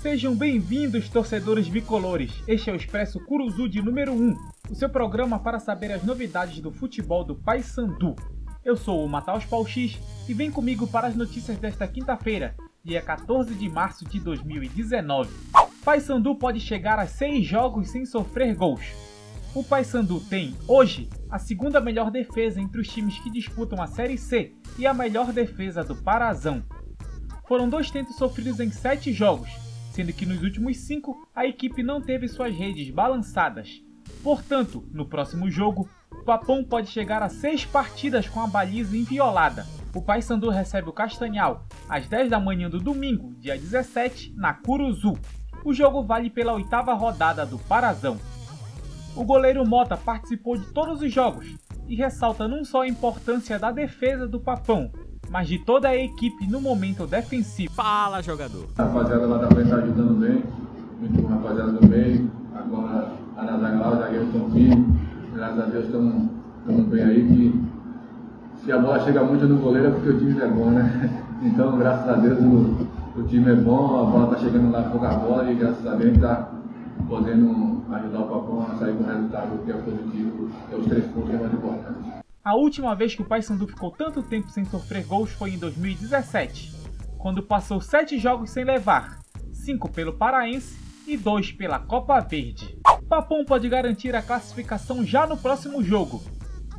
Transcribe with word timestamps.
Sejam 0.00 0.34
bem-vindos, 0.34 1.10
torcedores 1.10 1.68
bicolores. 1.68 2.32
Este 2.48 2.70
é 2.70 2.72
o 2.72 2.76
Expresso 2.76 3.20
Curuzu 3.20 3.68
de 3.68 3.82
número 3.82 4.14
1, 4.14 4.34
o 4.70 4.74
seu 4.74 4.88
programa 4.88 5.38
para 5.38 5.58
saber 5.58 5.92
as 5.92 6.02
novidades 6.02 6.58
do 6.60 6.72
futebol 6.72 7.22
do 7.22 7.34
Paysandu. 7.34 8.16
Eu 8.64 8.78
sou 8.78 9.04
o 9.04 9.08
Mataus 9.08 9.44
X 9.68 9.98
e 10.26 10.32
vem 10.32 10.50
comigo 10.50 10.86
para 10.86 11.06
as 11.06 11.14
notícias 11.14 11.58
desta 11.58 11.86
quinta-feira, 11.86 12.56
dia 12.82 13.02
14 13.02 13.54
de 13.54 13.68
março 13.68 14.06
de 14.06 14.18
2019. 14.20 15.30
Paysandu 15.84 16.34
pode 16.34 16.60
chegar 16.60 16.98
a 16.98 17.06
6 17.06 17.46
jogos 17.46 17.90
sem 17.90 18.06
sofrer 18.06 18.54
gols. 18.54 18.94
O 19.54 19.62
Paysandu 19.62 20.18
tem, 20.18 20.56
hoje, 20.66 21.10
a 21.28 21.38
segunda 21.38 21.78
melhor 21.78 22.10
defesa 22.10 22.58
entre 22.58 22.80
os 22.80 22.88
times 22.88 23.18
que 23.18 23.30
disputam 23.30 23.82
a 23.82 23.86
Série 23.86 24.16
C 24.16 24.54
e 24.78 24.86
a 24.86 24.94
melhor 24.94 25.30
defesa 25.30 25.84
do 25.84 25.94
Parazão. 25.94 26.64
Foram 27.46 27.68
dois 27.68 27.90
tentos 27.90 28.16
sofridos 28.16 28.60
em 28.60 28.70
7 28.70 29.12
jogos, 29.12 29.50
sendo 30.00 30.14
que 30.14 30.24
nos 30.24 30.42
últimos 30.42 30.78
5 30.78 31.28
a 31.34 31.44
equipe 31.44 31.82
não 31.82 32.00
teve 32.00 32.26
suas 32.26 32.54
redes 32.54 32.88
balançadas. 32.90 33.82
Portanto, 34.22 34.88
no 34.92 35.06
próximo 35.06 35.50
jogo, 35.50 35.88
o 36.10 36.24
Papão 36.24 36.64
pode 36.64 36.88
chegar 36.88 37.22
a 37.22 37.28
6 37.28 37.66
partidas 37.66 38.26
com 38.26 38.40
a 38.40 38.46
baliza 38.46 38.96
inviolada. 38.96 39.66
O 39.94 40.00
Paysandu 40.00 40.48
recebe 40.48 40.88
o 40.88 40.92
Castanhal 40.92 41.66
às 41.86 42.08
10 42.08 42.30
da 42.30 42.40
manhã 42.40 42.70
do 42.70 42.80
domingo, 42.80 43.34
dia 43.38 43.58
17, 43.58 44.32
na 44.36 44.54
Curuzu. 44.54 45.18
O 45.64 45.74
jogo 45.74 46.02
vale 46.02 46.30
pela 46.30 46.54
oitava 46.54 46.94
rodada 46.94 47.44
do 47.44 47.58
Parazão. 47.58 48.18
O 49.14 49.22
goleiro 49.22 49.68
Mota 49.68 49.98
participou 49.98 50.56
de 50.56 50.72
todos 50.72 51.02
os 51.02 51.12
jogos 51.12 51.56
e 51.86 51.94
ressalta 51.94 52.48
não 52.48 52.64
só 52.64 52.82
a 52.82 52.88
importância 52.88 53.58
da 53.58 53.70
defesa 53.70 54.26
do 54.26 54.40
Papão, 54.40 54.90
mas 55.30 55.46
de 55.46 55.58
toda 55.58 55.88
a 55.88 55.96
equipe 55.96 56.46
no 56.48 56.60
momento 56.60 57.06
defensivo. 57.06 57.72
Fala, 57.72 58.20
jogador! 58.20 58.66
A 58.76 58.82
rapaziada 58.82 59.26
lá 59.26 59.38
da 59.38 59.46
frente 59.46 59.66
está 59.66 59.76
ajudando 59.76 60.20
bem, 60.20 60.42
muito 61.00 61.26
rapaziada 61.28 61.72
do 61.72 61.86
meio, 61.86 62.30
agora 62.52 63.12
a 63.36 63.44
na 63.44 63.58
zaga 63.58 63.78
lá, 63.78 63.92
o 63.92 63.98
zagueiro 63.98 64.24
estão 64.26 64.50
firmes, 64.50 64.86
graças 65.32 65.58
a 65.60 65.66
Deus 65.66 65.84
estamos 65.84 66.86
bem 66.88 67.02
aí, 67.04 67.26
que 67.26 67.70
se 68.64 68.72
a 68.72 68.78
bola 68.78 69.00
chega 69.04 69.22
muito 69.22 69.46
no 69.46 69.58
goleiro 69.58 69.86
é 69.88 69.90
porque 69.92 70.08
o 70.10 70.18
time 70.18 70.40
é 70.40 70.48
bom, 70.48 70.70
né? 70.70 71.24
Então, 71.42 71.78
graças 71.78 72.06
a 72.06 72.16
Deus 72.16 72.38
o, 72.38 72.86
o 73.18 73.22
time 73.22 73.50
é 73.50 73.54
bom, 73.54 73.98
a 73.98 74.10
bola 74.10 74.24
está 74.24 74.44
chegando 74.44 74.70
lá 74.70 74.82
pouca 74.82 75.08
bola 75.08 75.50
e 75.50 75.54
graças 75.54 75.86
a 75.86 75.94
Deus 75.94 76.14
está 76.14 76.50
podendo 77.08 77.82
ajudar 77.90 78.18
o 78.18 78.24
Papão 78.24 78.66
a 78.70 78.74
sair 78.74 78.92
com 78.94 79.04
o 79.04 79.06
resultado 79.06 79.64
que 79.64 79.70
é 79.70 79.74
positivo, 79.74 80.50
é 80.70 80.76
os 80.76 80.86
três 80.86 81.06
pontos 81.06 81.30
que 81.30 81.36
é 81.36 81.38
mais 81.38 81.54
importante. 81.54 82.19
A 82.42 82.54
última 82.54 82.94
vez 82.94 83.14
que 83.14 83.20
o 83.20 83.24
Paysandu 83.26 83.66
ficou 83.66 83.90
tanto 83.90 84.22
tempo 84.22 84.48
sem 84.48 84.64
sofrer 84.64 85.04
gols 85.04 85.30
foi 85.30 85.50
em 85.50 85.58
2017, 85.58 86.72
quando 87.18 87.42
passou 87.42 87.82
7 87.82 88.18
jogos 88.18 88.48
sem 88.48 88.64
levar, 88.64 89.18
5 89.52 89.90
pelo 89.90 90.14
Paraense 90.14 90.78
e 91.06 91.18
2 91.18 91.52
pela 91.52 91.78
Copa 91.78 92.18
Verde. 92.20 92.78
Papão 93.06 93.44
pode 93.44 93.68
garantir 93.68 94.16
a 94.16 94.22
classificação 94.22 95.04
já 95.04 95.26
no 95.26 95.36
próximo 95.36 95.82
jogo. 95.82 96.22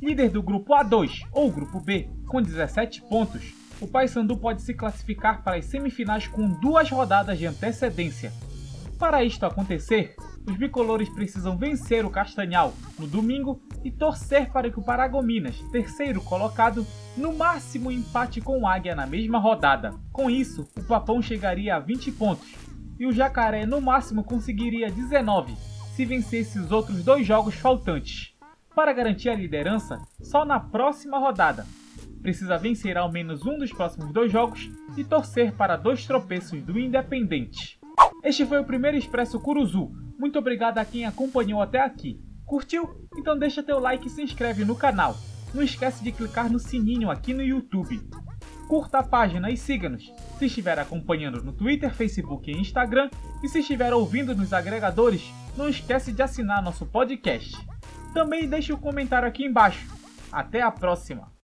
Líder 0.00 0.30
do 0.30 0.44
grupo 0.44 0.72
A2 0.74 1.22
ou 1.32 1.50
grupo 1.50 1.80
B, 1.80 2.08
com 2.28 2.40
17 2.40 3.02
pontos, 3.08 3.52
o 3.80 3.88
Paysandu 3.88 4.36
pode 4.36 4.62
se 4.62 4.72
classificar 4.74 5.42
para 5.42 5.56
as 5.56 5.64
semifinais 5.64 6.28
com 6.28 6.48
duas 6.48 6.88
rodadas 6.88 7.36
de 7.36 7.46
antecedência. 7.46 8.32
Para 8.96 9.24
isto 9.24 9.44
acontecer, 9.44 10.14
os 10.48 10.56
bicolores 10.56 11.10
precisam 11.10 11.58
vencer 11.58 12.06
o 12.06 12.10
Castanhal 12.10 12.72
no 12.98 13.06
domingo 13.06 13.60
e 13.84 13.90
torcer 13.90 14.50
para 14.50 14.70
que 14.70 14.80
o 14.80 14.82
Paragominas, 14.82 15.60
terceiro 15.70 16.22
colocado, 16.22 16.86
no 17.16 17.36
máximo 17.36 17.92
empate 17.92 18.40
com 18.40 18.62
o 18.62 18.66
Águia 18.66 18.94
na 18.94 19.06
mesma 19.06 19.38
rodada. 19.38 19.92
Com 20.10 20.30
isso, 20.30 20.66
o 20.76 20.82
Papão 20.82 21.20
chegaria 21.20 21.76
a 21.76 21.78
20 21.78 22.12
pontos 22.12 22.48
e 22.98 23.06
o 23.06 23.12
Jacaré 23.12 23.66
no 23.66 23.80
máximo 23.80 24.24
conseguiria 24.24 24.90
19 24.90 25.54
se 25.94 26.04
vencesse 26.04 26.58
os 26.58 26.72
outros 26.72 27.04
dois 27.04 27.26
jogos 27.26 27.56
faltantes. 27.56 28.32
Para 28.74 28.92
garantir 28.92 29.28
a 29.28 29.34
liderança, 29.34 30.00
só 30.22 30.44
na 30.44 30.58
próxima 30.58 31.18
rodada. 31.18 31.66
Precisa 32.22 32.56
vencer 32.56 32.96
ao 32.96 33.10
menos 33.10 33.44
um 33.44 33.58
dos 33.58 33.72
próximos 33.72 34.12
dois 34.12 34.32
jogos 34.32 34.70
e 34.96 35.04
torcer 35.04 35.52
para 35.52 35.76
dois 35.76 36.06
tropeços 36.06 36.62
do 36.62 36.78
Independente. 36.78 37.78
Este 38.22 38.44
foi 38.44 38.58
o 38.58 38.64
primeiro 38.64 38.96
Expresso 38.96 39.40
Curuzu. 39.40 39.90
Muito 40.18 40.38
obrigado 40.38 40.78
a 40.78 40.84
quem 40.84 41.04
acompanhou 41.04 41.62
até 41.62 41.80
aqui. 41.80 42.20
Curtiu? 42.44 43.08
Então 43.16 43.38
deixa 43.38 43.62
teu 43.62 43.78
like 43.78 44.06
e 44.06 44.10
se 44.10 44.22
inscreve 44.22 44.64
no 44.64 44.74
canal. 44.74 45.16
Não 45.54 45.62
esquece 45.62 46.02
de 46.02 46.12
clicar 46.12 46.50
no 46.50 46.58
sininho 46.58 47.10
aqui 47.10 47.32
no 47.32 47.42
YouTube. 47.42 48.00
Curta 48.68 48.98
a 48.98 49.02
página 49.02 49.50
e 49.50 49.56
siga-nos 49.56 50.12
se 50.38 50.46
estiver 50.46 50.78
acompanhando 50.78 51.42
no 51.42 51.52
Twitter, 51.52 51.92
Facebook 51.92 52.50
e 52.50 52.56
Instagram 52.56 53.10
e 53.42 53.48
se 53.48 53.58
estiver 53.58 53.92
ouvindo 53.92 54.36
nos 54.36 54.52
agregadores, 54.52 55.32
não 55.56 55.68
esquece 55.68 56.12
de 56.12 56.22
assinar 56.22 56.62
nosso 56.62 56.86
podcast. 56.86 57.56
Também 58.14 58.48
deixe 58.48 58.72
o 58.72 58.76
um 58.76 58.80
comentário 58.80 59.26
aqui 59.26 59.44
embaixo. 59.44 59.86
Até 60.30 60.62
a 60.62 60.70
próxima! 60.70 61.32